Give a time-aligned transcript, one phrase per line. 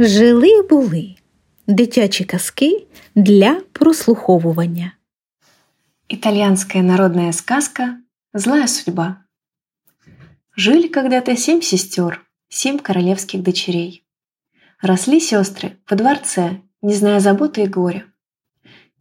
[0.00, 1.14] Жили були
[1.66, 4.92] дитячі казки для прослуховування.
[6.08, 7.98] Итальянская народная сказка
[8.34, 9.16] «Злая судьба».
[10.56, 14.04] Жили когда-то семь сестер, семь королевских дочерей.
[14.82, 18.04] Росли сестры во дворце, не зная заботы и горя.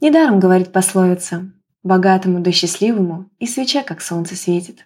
[0.01, 1.51] Недаром, говорит пословица,
[1.83, 4.85] богатому да счастливому и свеча, как солнце светит.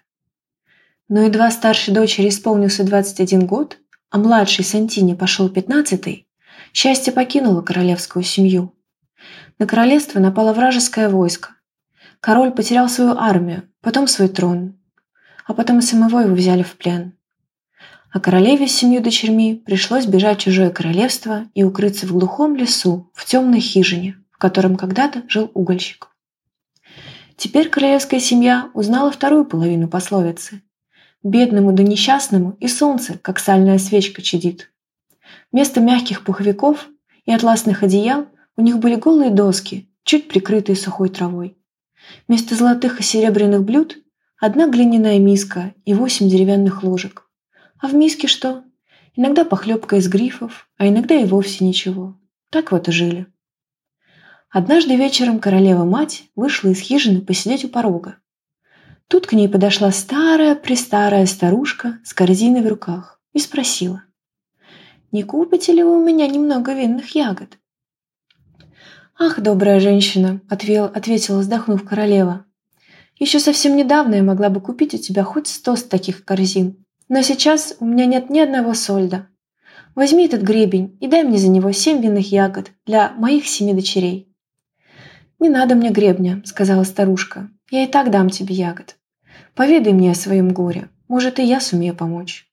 [1.08, 3.81] Но едва старшей дочери исполнился 21 год,
[4.12, 6.28] а младший Сантини пошел пятнадцатый,
[6.74, 8.76] счастье покинуло королевскую семью.
[9.58, 11.52] На королевство напало вражеское войско.
[12.20, 14.78] Король потерял свою армию, потом свой трон,
[15.48, 17.14] а потом и самого его взяли в плен.
[18.12, 23.10] А королеве с семью дочерьми пришлось бежать в чужое королевство и укрыться в глухом лесу,
[23.14, 26.10] в темной хижине, в котором когда-то жил угольщик.
[27.38, 30.62] Теперь королевская семья узнала вторую половину пословицы
[31.24, 34.72] Бедному да несчастному и солнце, как сальная свечка, чадит.
[35.52, 36.88] Вместо мягких пуховиков
[37.26, 41.58] и атласных одеял у них были голые доски, чуть прикрытые сухой травой.
[42.28, 43.98] Вместо золотых и серебряных блюд
[44.40, 47.30] одна глиняная миска и восемь деревянных ложек.
[47.78, 48.64] А в миске что?
[49.16, 52.20] Иногда похлебка из грифов, а иногда и вовсе ничего.
[52.50, 53.28] Так вот и жили.
[54.50, 58.18] Однажды вечером королева-мать вышла из хижины посидеть у порога.
[59.12, 64.06] Тут к ней подошла старая-престарая старушка с корзиной в руках и спросила.
[65.12, 67.58] «Не купите ли вы у меня немного винных ягод?»
[69.20, 72.46] «Ах, добрая женщина!»— ответила, вздохнув королева.
[73.20, 77.22] «Еще совсем недавно я могла бы купить у тебя хоть сто с таких корзин, но
[77.22, 79.28] сейчас у меня нет ни одного сольда.
[79.94, 84.34] Возьми этот гребень и дай мне за него семь винных ягод для моих семи дочерей».
[85.38, 87.50] «Не надо мне гребня»,— сказала старушка.
[87.70, 88.96] «Я и так дам тебе ягод».
[89.56, 90.90] Поведай мне о своем горе.
[91.08, 92.48] Может, и я сумею помочь».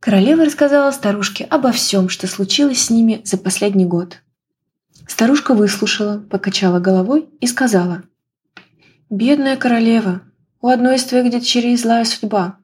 [0.00, 4.22] Королева рассказала старушке обо всем, что случилось с ними за последний год.
[5.06, 8.02] Старушка выслушала, покачала головой и сказала.
[9.10, 10.22] «Бедная королева,
[10.62, 12.58] у одной из твоих дочерей злая судьба.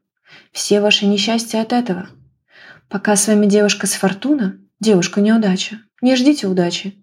[0.51, 2.07] Все ваши несчастья от этого.
[2.89, 6.95] Пока с вами девушка с фортуна, девушка неудача, не ждите удачи».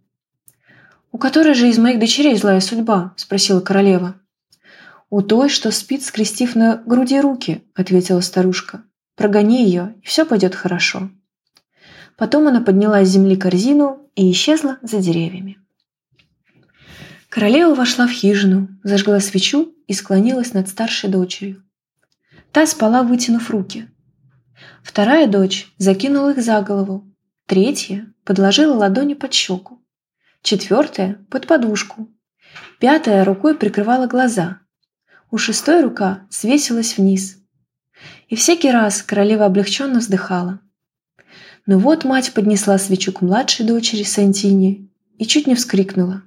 [1.12, 4.16] «У которой же из моих дочерей злая судьба?»– спросила королева.
[5.16, 8.82] «У той, что спит, скрестив на груди руки»,— ответила старушка.
[9.14, 11.08] «Прогони ее, и все пойдет хорошо».
[12.16, 15.58] Потом она подняла с земли корзину и исчезла за деревьями.
[17.28, 21.62] Королева вошла в хижину, зажгла свечу и склонилась над старшей дочерью.
[22.50, 23.88] Та спала, вытянув руки.
[24.82, 27.08] Вторая дочь закинула их за голову,
[27.46, 29.80] третья подложила ладони под щеку,
[30.42, 32.08] четвертая– под подушку,
[32.80, 34.58] пятая рукой прикрывала глаза,
[35.34, 37.38] у шестой рука свесилась вниз.
[38.28, 40.60] И всякий раз королева облегченно вздыхала.
[41.66, 44.86] Но вот мать поднесла свечу к младшей дочери Сантине
[45.18, 46.22] и чуть не вскрикнула.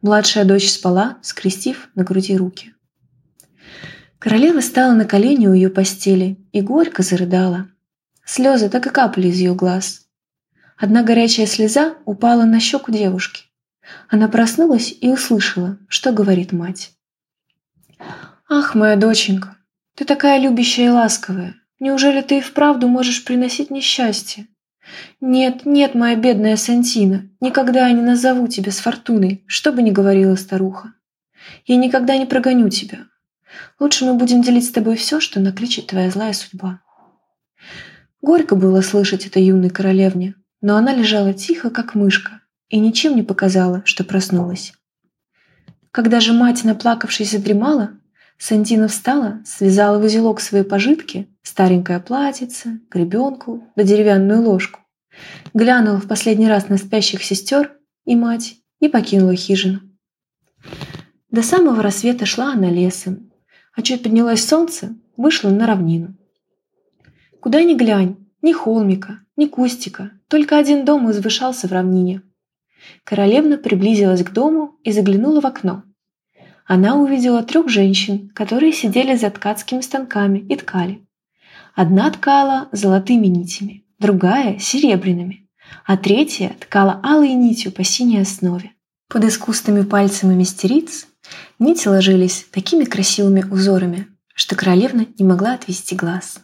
[0.00, 2.72] Младшая дочь спала, скрестив на груди руки.
[4.20, 7.66] Королева стала на колени у ее постели и горько зарыдала.
[8.24, 10.06] Слезы так и капали из ее глаз.
[10.76, 13.46] Одна горячая слеза упала на щеку девушки.
[14.08, 16.92] Она проснулась и услышала, что говорит мать.
[18.48, 19.56] «Ах, моя доченька,
[19.94, 21.56] ты такая любящая и ласковая.
[21.78, 24.48] Неужели ты и вправду можешь приносить несчастье?
[25.20, 29.90] Нет, нет, моя бедная Сантина, никогда я не назову тебя с Фортуной, что бы ни
[29.90, 30.94] говорила старуха.
[31.66, 33.06] Я никогда не прогоню тебя.
[33.78, 36.80] Лучше мы будем делить с тобой все, что накличет твоя злая судьба».
[38.22, 43.22] Горько было слышать это юной королевне, но она лежала тихо, как мышка, и ничем не
[43.22, 44.74] показала, что проснулась.
[45.92, 47.90] Когда же мать, наплакавшись, задремала,
[48.38, 54.80] Сантина встала, связала в узелок свои пожитки, старенькое платьице, гребенку да деревянную ложку,
[55.52, 59.80] глянула в последний раз на спящих сестер и мать и покинула хижину.
[61.30, 63.32] До самого рассвета шла она лесом,
[63.74, 66.16] а чуть поднялось солнце, вышла на равнину.
[67.40, 72.22] Куда ни глянь, ни холмика, ни кустика, только один дом возвышался в равнине–
[73.04, 75.84] Королевна приблизилась к дому и заглянула в окно.
[76.72, 81.04] Она увидела трех женщин, которые сидели за ткацкими станками и ткали.
[81.74, 85.48] Одна ткала золотыми нитями, другая– серебряными,
[85.84, 88.70] а третья ткала алой нитью по синей основе.
[89.08, 91.08] Под искусными пальцами мастериц
[91.58, 96.38] нити ложились такими красивыми узорами, что королевна не могла отвести глаз.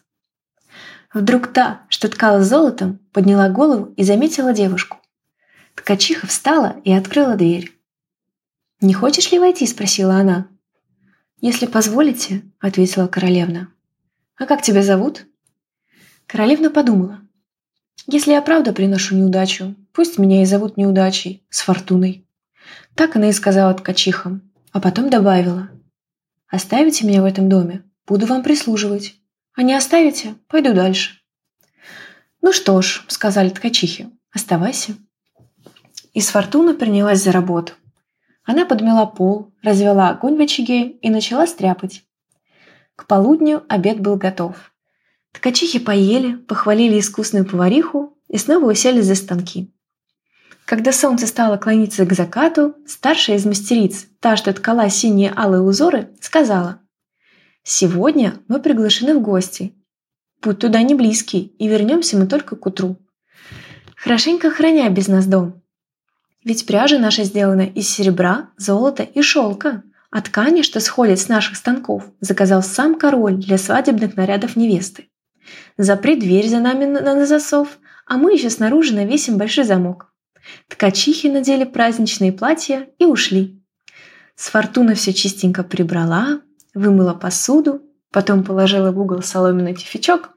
[1.14, 4.96] Вдруг та, что ткала золотом, подняла голову и заметила девушку.
[5.76, 7.75] Ткачиха встала и открыла дверь.
[8.81, 10.49] «Не хочешь ли войти?»– спросила она.
[11.40, 13.69] «Если позволите»,– ответила королевна.
[14.37, 15.26] «А как тебя зовут?»
[16.26, 17.20] Королевна подумала.
[18.08, 22.26] Если я правда приношу неудачу, пусть меня и зовут неудачей, с фортуной.
[22.94, 25.70] Так она и сказала ткачихам, а потом добавила.
[26.49, 29.17] Оставите меня в этом доме, буду вам прислуживать.
[29.55, 31.19] А не оставите, пойду дальше.
[32.43, 34.96] Ну что ж, сказали ткачихи, оставайся.
[36.12, 37.72] И с фортуна принялась за работу.
[38.46, 42.04] Она подмела пол, развела огонь в очаге и начала стряпать.
[42.94, 44.72] К полудню обед был готов.
[45.32, 49.75] Ткачихи поели, похвалили искусную повариху и снова уселись за станки.
[50.64, 56.10] Когда солнце стало клониться к закату, старшая из мастериц, та, что ткала синие алые узоры,
[56.20, 56.81] сказала
[57.64, 59.75] «Сегодня мы приглашены в гости.
[60.40, 62.96] Путь туда не близкий, и вернемся мы только к утру.
[63.96, 65.62] Хорошенько храня без нас дом.
[66.46, 69.82] Ведь пряжа наша сделана из серебра, золота и шелка,
[70.12, 75.08] а ткани, что сходят с наших станков, заказал сам король для свадебных нарядов невесты.
[75.76, 80.12] Запри дверь за нами на, на засов, а мы еще снаружи навесим большой замок.
[80.69, 83.60] Ткачихи надели праздничные платья и ушли.
[84.37, 86.43] С фортуна все чистенько прибрала,
[86.75, 87.82] вымыла посуду,
[88.12, 90.31] потом положила в угол соломенный тюфячок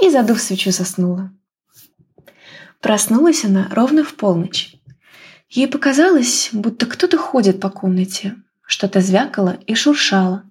[0.00, 1.32] и, задув свечу, заснула.
[2.80, 4.77] Проснулась она ровно в полночь.
[5.48, 8.36] Ей показалось, будто кто-то ходит по комнате,
[8.66, 10.44] что-то звякало и шуршало.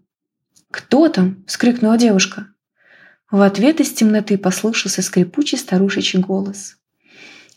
[0.72, 2.48] «Кто там?»– вскрикнула девушка.
[3.30, 6.78] В ответ из темноты послышался скрипучий старушечий голос.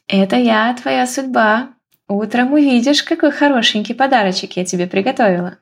[0.06, 1.74] «Это я, твоя судьба.
[2.08, 5.58] Утром увидишь, какой хорошенький подарочек я тебе приготовила».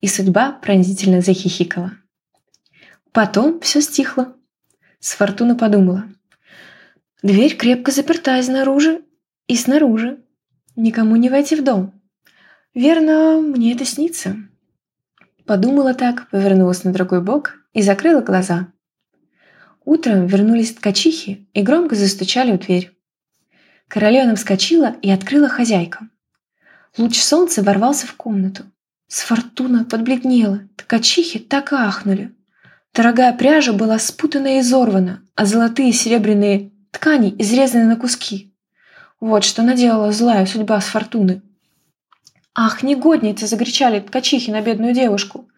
[0.00, 1.92] И судьба пронзительно захихикала.
[3.12, 4.34] Потом все стихло.
[5.00, 6.04] С фортуны подумала.
[7.22, 9.02] Дверь крепко заперта изнаружи
[9.46, 10.22] и снаружи.
[10.76, 11.92] Никому не войти в дом.
[12.74, 14.36] Верно, мне это снится.
[15.44, 18.68] Подумала так, повернулась на другой бок и закрыла глаза.
[19.84, 22.96] Утром вернулись ткачихи и громко застучали в дверь.
[23.88, 26.10] Королева вскочила и открыла хозяйкам.
[26.96, 28.64] Луч солнца ворвался в комнату.
[29.08, 32.34] С фортуна подбледнела, ткачихи так и ахнули.
[32.94, 38.51] Дорогая пряжа была спутана и изорвана, а золотые и серебряные ткани изрезаны на куски.
[39.22, 41.42] Вот что наделала злая судьба с фортуны.
[42.56, 45.48] «Ах, негодница!»– закричали ткачихи на бедную девушку.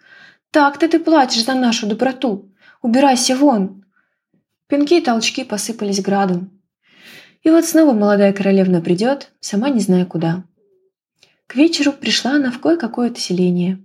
[0.51, 2.53] «Так-то ты платишь за нашу доброту!
[2.83, 3.87] Убирайся вон!
[4.67, 6.61] Пинки и толчки посыпались градом.
[7.43, 10.45] И вот снова молодая королевна придет, сама не зная куда.
[11.47, 13.83] К вечеру пришла она в кое-какое-то селение.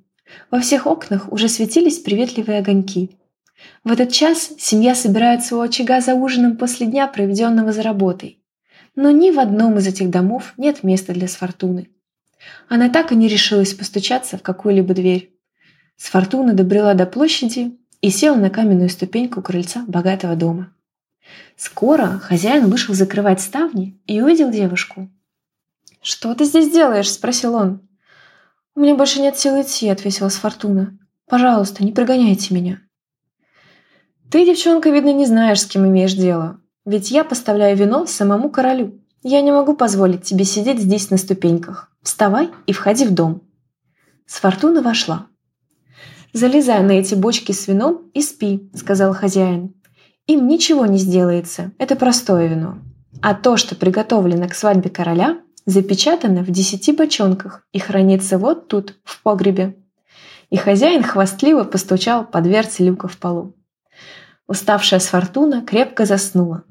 [0.51, 3.17] Во всех окнах уже светились приветливые огоньки.
[3.85, 8.38] В этот час семья собирается у очага за ужином после дня, проведенного за работой.
[8.95, 11.89] Но ни в одном из этих домов нет места для Сфортуны.
[12.67, 15.35] Она так и не решилась постучаться в какую-либо дверь.
[15.97, 20.73] Сфортуна добрела до площади и сел на каменную ступеньку крыльца богатого дома.
[21.55, 25.09] Скоро хозяин вышел закрывать ставни и увидел девушку.
[26.01, 27.81] «Что ты здесь делаешь?»– спросил он.
[28.75, 30.97] «У меня больше нет сил идти»,– ответила Сфортуна.
[31.27, 32.79] «Пожалуйста, не прогоняйте меня».
[34.31, 36.61] «Ты, девчонка, видно, не знаешь, с кем имеешь дело.
[36.89, 38.99] Ведь я поставляю вино самому королю.
[39.21, 41.91] Я не могу позволить тебе сидеть здесь на ступеньках.
[42.01, 43.43] Вставай и входи в дом».
[44.25, 45.27] Сфортуна вошла.
[46.33, 49.75] «Залезай на эти бочки с вином и спи»,— сказал хозяин.
[50.25, 52.79] «Им ничего не сделается, это простое вино.
[53.21, 58.95] А то, что приготовлено к свадьбе короля, запечатано в десяти бочонках и хранится вот тут,
[59.03, 59.77] в погребе».
[60.49, 63.55] И хозяин хвастливо постучал по дверце люка в полу.
[64.47, 66.63] Уставшая с фортуна крепко заснула.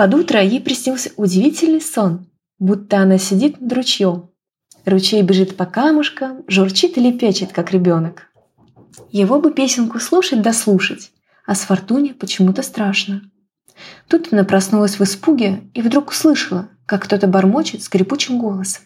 [0.00, 2.26] Под утро ей приснился удивительный сон,
[2.58, 4.30] будто она сидит над ручьем.
[4.86, 8.28] Ручей бежит по камушкам, журчит и лепечет, как ребенок.
[9.10, 11.10] Его бы песенку слушать да слушать,
[11.44, 13.30] а с Фортуне почему-то страшно.
[14.08, 18.84] Тут она проснулась в испуге и вдруг услышала, как кто-то бормочет скрипучим голосом.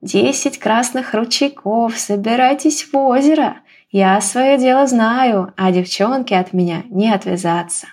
[0.00, 3.58] «Десять красных ручейков, собирайтесь в озеро!
[3.92, 7.86] Я свое дело знаю, а девчонки от меня не отвязаться!»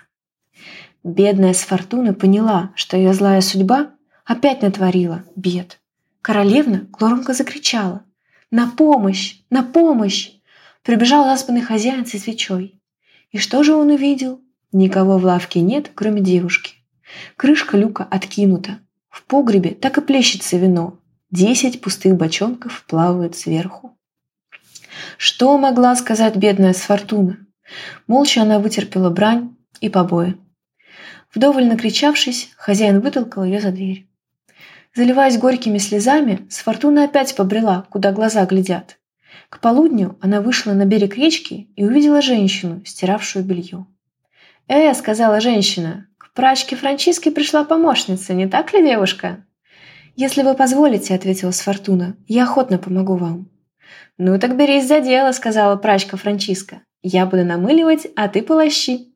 [1.02, 3.90] Бедная Сфортуна поняла, что ее злая судьба
[4.24, 5.80] опять натворила бед.
[6.20, 8.04] Королевна громко закричала
[8.50, 9.40] «На помощь!
[9.48, 10.32] На помощь!»
[10.82, 12.80] Прибежал заспанный хозяин со свечой.
[13.30, 14.40] И что же он увидел?
[14.72, 16.74] Никого в лавке нет, кроме девушки.
[17.36, 18.78] Крышка люка откинута.
[19.08, 20.98] В погребе так и плещется вино.
[21.30, 23.96] Десять пустых бочонков плавают сверху.
[25.16, 27.38] Что могла сказать бедная Сфортуна?
[28.06, 30.36] Молча она вытерпела брань и побои.
[31.34, 34.06] Вдоволь накричавшись, хозяин вытолкал ее за дверь.
[34.94, 38.98] Заливаясь горькими слезами, Сфортуна опять побрела, куда глаза глядят.
[39.48, 43.86] К полудню она вышла на берег речки и увидела женщину, стиравшую белье.
[44.66, 46.08] «Э!»— сказала женщина.
[46.18, 49.44] «К прачке Франчиске пришла помощница, не так ли, девушка?»
[50.16, 53.48] «Если вы позволите»,— ответила Сфортуна,— «я охотно помогу вам».
[54.18, 56.82] «Ну так берись за дело»,— сказала прачка Франчиска.
[57.02, 59.09] «Я буду намыливать, а ты полощи».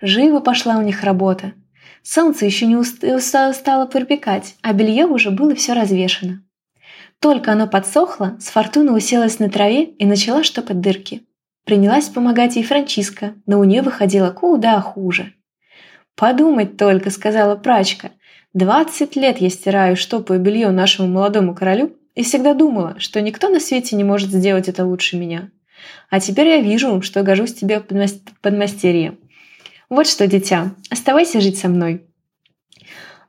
[0.00, 1.52] Живо пошла у них работа.
[2.02, 6.42] Солнце еще не устало припекать, а белье уже было все развешено.
[7.20, 11.22] Только оно подсохло, с Фортуна уселась на траве и начала штопать дырки.
[11.64, 15.34] Принялась помогать ей Франчиска, но у нее выходило куда хуже.
[16.14, 18.12] «Подумать только»,— сказала прачка.
[18.54, 23.60] «Двадцать лет я стираю штопаю белье нашему молодому королю и всегда думала, что никто на
[23.60, 25.50] свете не может сделать это лучше меня.
[26.10, 29.18] А теперь я вижу, что гожусь тебе под мастерье.
[29.90, 32.04] Вот что, дитя, оставайся жить со мной.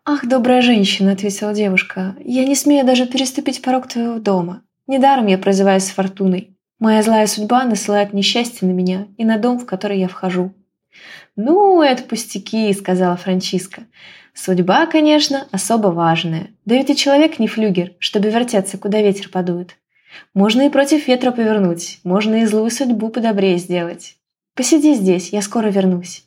[0.03, 4.63] «Ах, добрая женщина»,— ответила девушка,— «я не смею даже переступить порог твоего дома.
[4.85, 6.57] Недаром я прозываюсь Фортуной.
[6.79, 10.53] Моя злая судьба насылает несчастье на меня и на дом, в который я вхожу».
[11.37, 13.83] «Ну, это пустяки»,— сказала Франчиска.
[14.33, 16.49] «Судьба, конечно, особо важная.
[16.65, 19.77] Да ведь и человек не флюгер, чтобы вертеться, куда ветер подует.
[20.33, 24.17] Можно и против ветра повернуть, можно и злую судьбу подобрее сделать.
[24.55, 26.25] Посиди здесь, я скоро вернусь».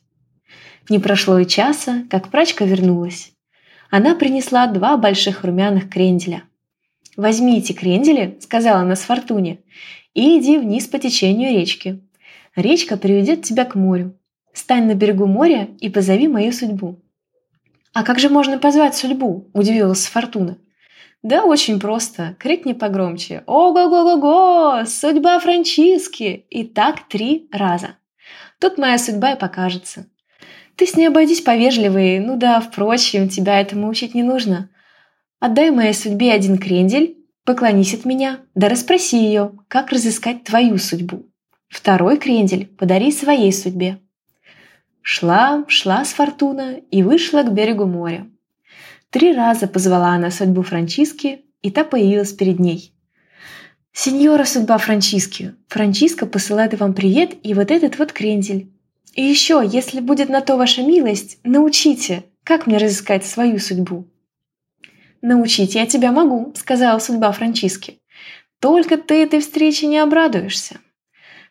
[0.89, 3.33] Не прошло и часа, как прачка вернулась
[3.95, 6.45] она принесла два больших румяных кренделя.
[7.15, 9.59] «Возьмите крендели»,— сказала она с Фортуне,—
[10.15, 12.01] «и иди вниз по течению речки.
[12.55, 14.17] Речка приведет тебя к морю.
[14.51, 17.03] Стань на берегу моря и позови мою судьбу».
[17.93, 20.57] «А как же можно позвать судьбу?»– удивилась Фортуна.
[21.21, 22.35] «Да очень просто.
[22.39, 23.43] Крикни погромче.
[23.45, 24.85] Ого-го-го-го!
[24.87, 27.97] Судьба Франчиски!» И так три раза.
[28.59, 30.07] Тут моя судьба и покажется.
[30.75, 34.69] Ты с ней обойдись повежливее, ну да, впрочем, тебя этому учить не нужно.
[35.39, 41.27] Отдай моей судьбе один крендель, поклонись от меня, да расспроси ее, как разыскать твою судьбу.
[41.69, 43.99] Второй крендель подари своей судьбе.
[45.01, 48.27] Шла, шла с Фортуна и вышла к берегу моря.
[49.09, 52.93] Три раза позвала она судьбу Франчиски, и та появилась перед ней.
[53.91, 58.72] «Сеньора судьба Франчиски, Франчиска посылает вам привет и вот этот вот крендель.
[59.13, 64.07] И еще, если будет на то ваша милость, научите, как мне разыскать свою судьбу.
[65.21, 68.01] «Научить я тебя могу»,— сказала судьба Франчиски.
[68.59, 70.79] «Только ты этой встрече не обрадуешься.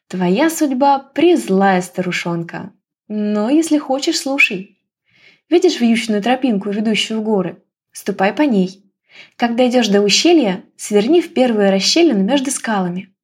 [0.09, 2.73] Твоя судьба— презлая старушонка.
[3.09, 4.79] Но если хочешь, слушай.
[5.49, 7.63] Видишь вьючную тропинку, ведущую в горы?
[7.93, 8.85] Ступай по ней.
[9.37, 13.15] Когда идешь до ущелья, сверни в первую расщелину между скалами.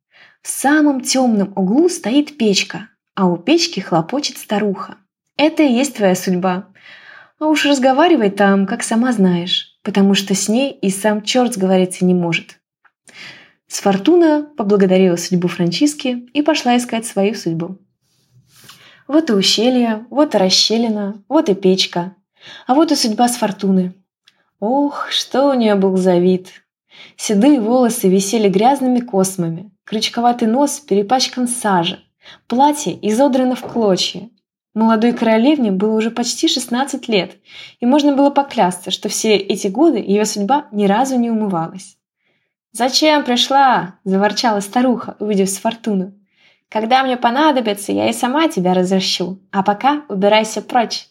[0.42, 4.94] В самом темном углу стоит печка, а у печки хлопочет старуха.
[5.36, 6.68] Это и есть твоя судьба.
[7.40, 12.04] А уж разговаривай там, как сама знаешь, потому что с ней и сам черт сговориться
[12.04, 12.60] не может.
[13.66, 17.78] С Фортуна поблагодарила судьбу Франчиски и пошла искать свою судьбу.
[19.08, 22.14] Вот и ущелье, вот и расщелина, вот и печка.
[22.68, 23.94] А вот и судьба с Фортуны.
[24.60, 26.52] Ох, что у нее был за вид!
[27.16, 32.07] Седые волосы висели грязными космами, крючковатый нос перепачкан сажей,
[32.46, 34.30] Платье изодрано в клочья.
[34.74, 37.36] Молодой королевне было уже почти 16 лет,
[37.80, 41.96] и можно было поклясться, что все эти годы ее судьба ни разу не умывалась.
[42.72, 46.12] «Зачем пришла?»– заворчала старуха, увидев Сфортуну.
[46.68, 51.08] «Когда мне понадобится, я и сама тебя разращу, а пока убирайся прочь».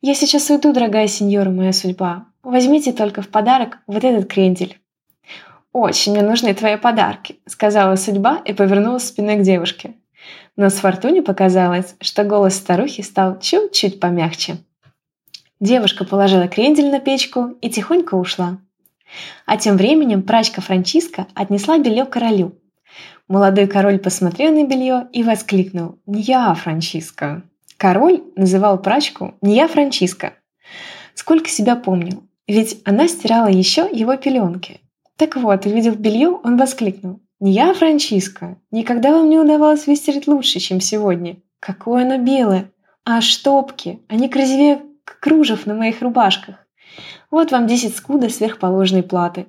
[0.00, 2.26] «Я сейчас уйду, дорогая сеньора, моя судьба.
[2.42, 4.78] Возьмите только в подарок вот этот крендель».
[5.72, 9.94] «Очень мне нужны твои подарки»,– сказала судьба и повернулась спиной к девушке.
[10.56, 14.58] Но с Фортуне показалось, что голос старухи стал чуть-чуть помягче.
[15.58, 18.58] Девушка положила крендель на печку и тихонько ушла.
[19.46, 22.54] А тем временем прачка Франчиска отнесла белье королю.
[23.26, 27.42] Молодой король посмотрел на белье и воскликнул «Не я, Франчиска!».
[27.76, 30.34] Король называл прачку «Не я, Франчиска!».
[31.14, 34.80] Сколько себя помнил, ведь она стирала еще его пеленки.
[35.16, 38.56] Так вот, увидев белье, он воскликнул не я, Франчиска.
[38.70, 41.36] Никогда вам не удавалось выстирать лучше, чем сегодня.
[41.60, 42.72] Какое оно белое.
[43.04, 46.56] А штопки, они красивее кружев на моих рубашках.
[47.30, 49.44] Вот вам 10 скуда сверхположенной платы.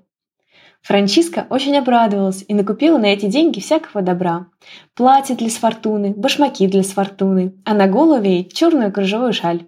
[0.81, 4.47] Франчиска очень обрадовалась и накупила на эти деньги всякого добра.
[4.93, 9.67] Платье для сфортуны, башмаки для сфортуны, а на голове ей черную кружевую шаль.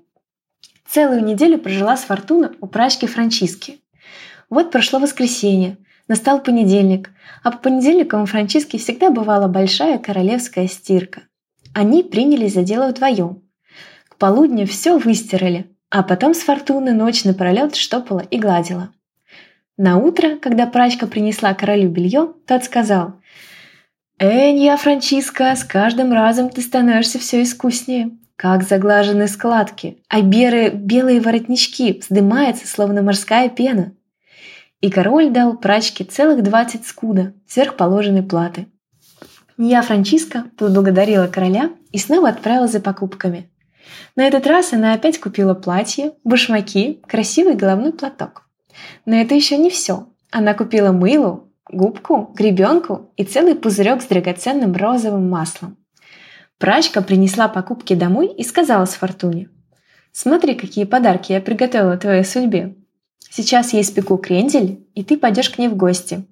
[0.86, 3.80] Целую неделю прожила Сфортуна у прачки Франчиски.
[4.50, 7.12] Вот прошло воскресенье, настал понедельник,
[7.44, 11.24] а по понедельникам у Франчиски всегда бывала большая королевская стирка.
[11.74, 13.44] Они принялись за дело вдвоем.
[14.10, 18.90] К полудню все выстирали, а потом с фортуны ночь напролет штопала и гладила.
[19.78, 23.14] На утро, когда прачка принесла королю белье, тот сказал
[24.18, 28.18] «Энья, Франчиска, с каждым разом ты становишься все искуснее.
[28.36, 33.94] как заглажены складки, а белые, белые воротнички вздымаются, словно морская пена.
[34.80, 38.68] И король дал прачке целых двадцать скуда сверхположенной платы.
[39.58, 43.50] Я, Франциска, поблагодарила короля и снова отправилась за покупками.
[44.16, 48.44] На этот раз она опять купила платье, башмаки, красивый головной платок.
[49.06, 50.10] Но это еще не все.
[50.30, 55.78] Она купила мыло, губку, гребенку и целый пузырек с драгоценным розовым маслом.
[56.60, 59.50] Прачка принесла покупки домой и сказала с Фортуне.
[60.12, 62.76] «Смотри, какие подарки я приготовила твоей судьбе.
[63.30, 66.26] Сейчас я испеку крендель, и ты пойдешь к ней в гости.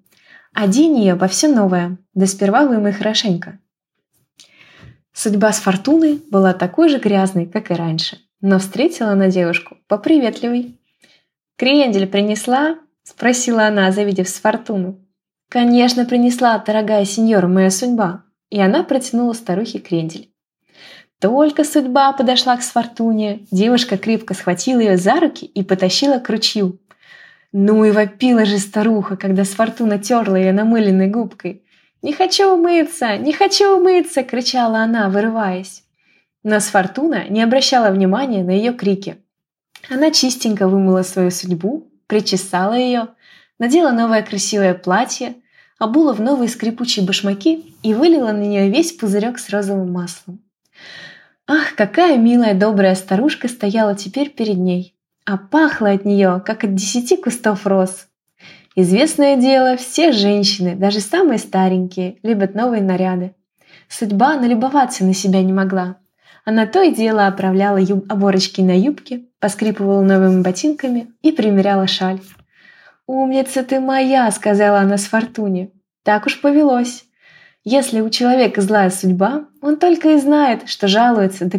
[0.53, 3.59] Одень ее во все новое, да сперва вымой хорошенько».
[5.13, 10.77] Судьба с Фортуной была такой же грязной, как и раньше, но встретила она девушку поприветливой.
[11.57, 14.99] «Крендель принесла?»– спросила она, завидев с Фортуну.
[15.49, 20.31] «Конечно, принесла, дорогая сеньора, моя судьба!» И она протянула старухе крендель.
[21.19, 26.79] Только судьба подошла к Сфортуне, девушка крепко схватила ее за руки и потащила к ручью.
[27.57, 31.63] Ну и вопила же старуха, когда Сфортуна терла ее намыленной губкой.
[32.01, 33.15] «Не хочу умыться!
[33.15, 35.85] Не хочу умыться!»– кричала она, вырываясь.
[36.43, 39.23] Но Сфортуна не обращала внимания на ее крики.
[39.89, 43.07] Она чистенько вымыла свою судьбу, причесала ее,
[43.57, 45.35] надела новое красивое платье,
[45.79, 50.41] обула в новые скрипучие башмаки и вылила на нее весь пузырек с розовым маслом.
[51.47, 54.94] Ах, какая милая добрая старушка стояла теперь перед ней,
[55.25, 58.07] а пахло от нее, как от десяти кустов роз.
[58.75, 63.33] Известное дело, все женщины, даже самые старенькие, любят новые наряды.
[63.87, 65.97] Судьба налюбоваться на себя не могла.
[66.43, 72.19] Она то и дело оправляла юб- оборочки на юбке, поскрипывала новыми ботинками и примеряла шаль.
[73.07, 75.71] «Умница ты моя!»— сказала она с Фортуне.
[76.03, 77.05] «Так уж повелось.
[77.63, 81.57] Если у человека злая судьба, он только и знает, что жалуется, да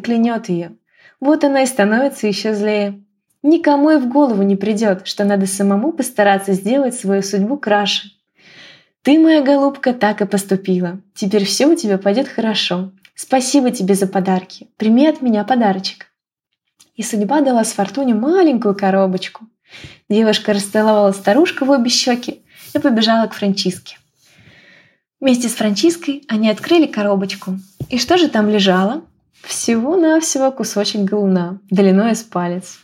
[0.49, 0.77] ее.
[1.19, 3.03] Вот она и становится еще злее.
[3.43, 8.11] Никому и в голову не придет, что надо самому постараться сделать свою судьбу краше.
[9.03, 11.01] Ты, моя голубка, так и поступила.
[11.15, 12.91] Теперь все у тебя пойдет хорошо.
[13.15, 14.69] Спасибо тебе за подарки.
[14.77, 16.07] Прими от меня подарочек.
[16.97, 19.47] И судьба дала с Фортуне маленькую коробочку.
[20.09, 22.43] Девушка расцеловала старушку в обе щеки
[22.75, 23.99] и побежала к Франчиске.
[25.21, 27.59] Вместе с Франчиской они открыли коробочку.
[27.89, 29.05] И что же там лежало?
[29.43, 32.79] Всего-навсего кусочек галуна, длиной с палец.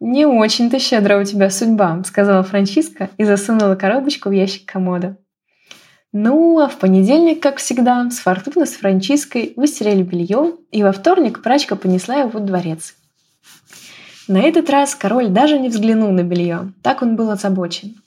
[0.00, 5.16] «Не очень-то щедро у тебя судьба»,— сказала Франчиска и засунула коробочку в ящик комода.
[6.12, 11.42] Ну, а в понедельник, как всегда, с Фортуной с Франчиской выстирали белье, и во вторник
[11.42, 12.94] прачка понесла его в дворец.
[14.28, 18.00] На этот раз король даже не взглянул на белье, так он был озабочен.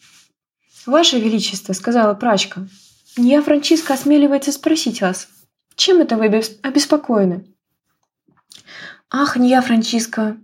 [0.86, 2.68] «Ваше Величество»,— сказала прачка,—
[3.16, 5.28] «я, Франчиска, осмеливается спросить вас,
[5.76, 6.26] чем это вы
[6.64, 7.46] обеспокоены?»
[9.12, 10.38] «Ах, не я, Франчиска,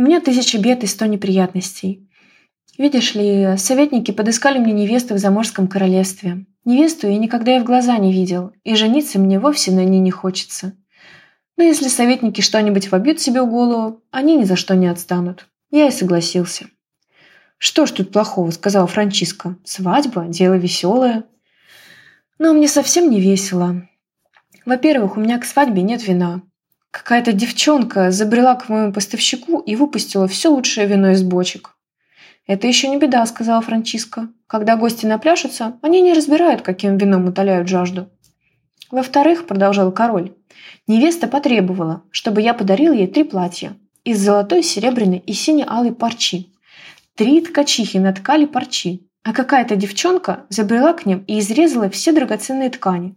[0.00, 2.08] у меня тысяча бед и сто неприятностей.
[2.78, 6.46] Видишь ли, советники подыскали мне невесту в Заморском королевстве.
[6.64, 10.10] Невесту я никогда и в глаза не видел, и жениться мне вовсе на ней не
[10.10, 10.72] хочется.
[11.58, 15.48] Но если советники что-нибудь вобьют себе в голову, они ни за что не отстанут.
[15.70, 16.68] Я и согласился.
[17.58, 19.58] «Что ж тут плохого?»– сказала Франчиска.
[19.64, 21.24] «Свадьба– дело веселое».
[22.38, 23.86] «Но мне совсем не весело.
[24.64, 26.40] Во-первых, у меня к свадьбе нет вина.
[26.90, 31.76] Какая-то девчонка забрела к моему поставщику и выпустила все лучшее вино из бочек.
[32.46, 34.28] «Это еще не беда»,– сказала Франчиска.
[34.48, 38.10] «Когда гости напляшутся, они не разбирают, каким вином утоляют жажду».
[38.90, 40.34] «Во-вторых»,– продолжал король,–
[40.88, 46.52] «невеста потребовала, чтобы я подарил ей три платья из золотой, серебряной и сине-алой парчи.
[47.14, 53.14] Три ткачихи наткали парчи, а какая-то девчонка забрела к ним и изрезала все драгоценные ткани.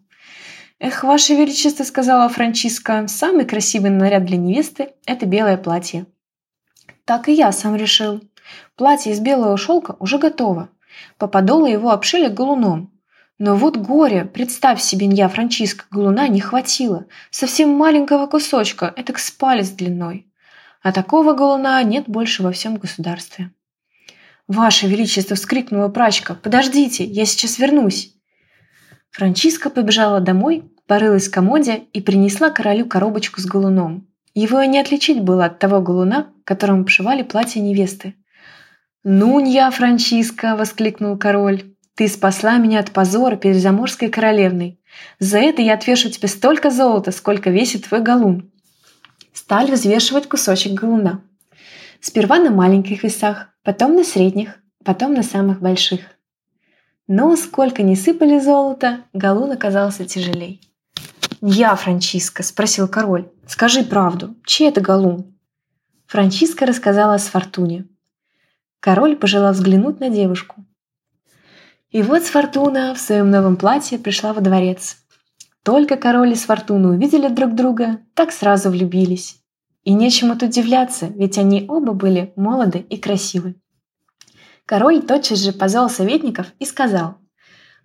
[0.85, 6.07] «Эх, Ваше Величество»,— сказала Франчиска,— «самый красивый наряд для невесты— это белое платье».
[7.05, 8.19] Так и я сам решил.
[8.75, 10.67] Платье из белого шелка уже готово.
[11.17, 12.91] По подолу его обшили галуном.
[13.39, 17.05] Но вот горе, представь себе, я, Франчиска, галуна не хватило.
[17.31, 20.27] Совсем маленького кусочка, это к спалец длиной.
[20.81, 23.53] А такого галуна нет больше во всем государстве.
[24.49, 26.35] «Ваше Величество!»— вскрикнула прачка.
[26.35, 28.09] «Подождите, я сейчас вернусь!»
[29.11, 34.07] Франчиска побежала домой, порылась в комоде и принесла королю коробочку с галуном.
[34.33, 38.15] Его и не отличить было от того галуна, которым пошивали платье невесты.
[39.03, 41.75] «Нунья, Франчиска!»– воскликнул король.
[41.95, 44.79] «Ты спасла меня от позора перед заморской королевной.
[45.19, 48.51] За это я отвешу тебе столько золота, сколько весит твой галун».
[49.33, 51.21] Стали взвешивать кусочек галуна.
[51.99, 56.01] Сперва на маленьких весах, потом на средних, потом на самых больших.
[57.07, 60.61] Но сколько не сыпали золото, галун оказался тяжелей.
[61.45, 63.29] «Я, Франчиска?»– спросил король.
[63.45, 65.35] Скажи правду, чей это галун?»
[66.07, 67.85] Франчиска рассказала о Сфортуне.
[68.79, 70.65] Король пожелал взглянуть на девушку.
[71.89, 74.97] И вот Сфортуна в своем новом платье пришла во дворец.
[75.63, 79.41] Только король и Сфортуна увидели друг друга, так сразу влюбились.
[79.83, 83.55] И нечему тут удивляться, ведь они оба были молоды и красивы.
[84.65, 87.17] Король тотчас же позвал советников и сказал,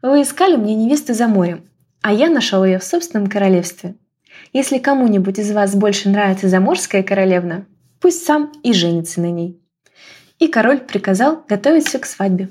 [0.00, 1.68] «Вы искали мне невесту за морем,
[2.02, 3.96] а я нашел ее в собственном королевстве.
[4.52, 7.66] Если кому-нибудь из вас больше нравится заморская королевна,
[8.00, 9.60] пусть сам и женится на ней».
[10.38, 12.48] И король приказал готовить все к свадьбе.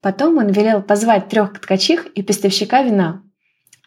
[0.00, 3.22] Потом он велел позвать трех ткачих и поставщика вина.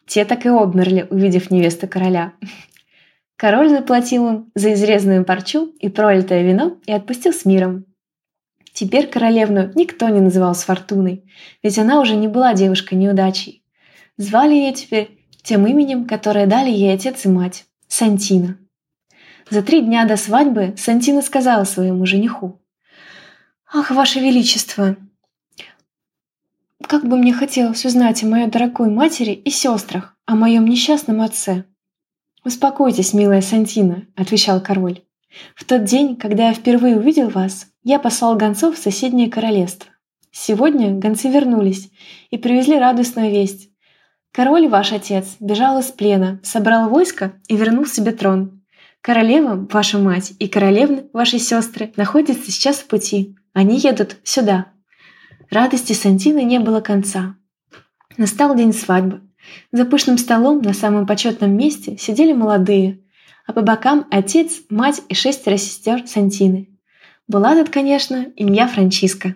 [0.07, 2.33] Те так и обмерли, увидев невесту короля.
[3.35, 7.85] Король заплатил им за изрезанную парчу и пролитое вино и отпустил с миром.
[8.73, 11.23] Теперь королевну никто не называл с Фортуной,
[11.61, 13.63] ведь она уже не была девушкой-неудачей.
[14.17, 18.57] Звали ее теперь тем именем, которое дали ей отец и мать– Сантина.
[19.49, 22.59] За три дня до свадьбы Сантина сказала своему жениху.
[23.71, 24.97] «Ах, Ваше Величество,
[26.81, 31.65] как бы мне хотелось узнать о моей дорогой матери и сестрах, о моем несчастном отце».
[32.43, 35.03] «Успокойтесь, милая Сантина»,– отвечал король.
[35.53, 39.91] «В тот день, когда я впервые увидел вас, я послал гонцов в соседнее королевство.
[40.31, 41.91] Сегодня гонцы вернулись
[42.31, 43.69] и привезли радостную весть.
[44.37, 48.61] Король, ваш отец, бежал из плена, собрал войско и вернул себе трон.
[49.01, 53.35] Королева, ваша мать, и королевны, ваши сестры, находятся сейчас в пути.
[53.53, 54.67] Они едут сюда.
[55.49, 57.35] Радости Сантины не было конца.
[58.15, 59.23] Настал день свадьбы.
[59.71, 62.99] За пышным столом на самом почетном месте сидели молодые,
[63.47, 66.69] а по бокам отец, мать и шестеро сестер Сантины.
[67.27, 69.33] Была тут, конечно, и моя Франчиска.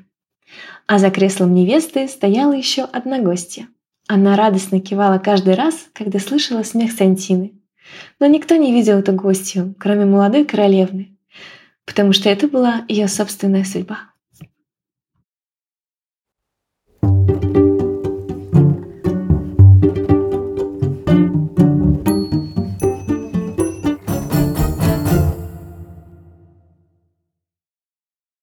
[0.85, 3.67] А за креслом невесты стояла еще одна гостья.
[4.07, 7.53] Она радостно кивала каждый раз, когда слышала смех Сантины.
[8.19, 11.17] Но никто не видел эту гостью, кроме молодой королевны,
[11.85, 14.10] потому что это была ее собственная судьба.